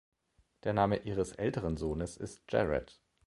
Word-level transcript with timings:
Der 0.63 0.73
Name 0.73 0.97
ihres 1.03 1.33
älteren 1.33 1.77
Sohnes 1.77 2.17
ist 2.17 2.41
Jarrett. 2.51 2.99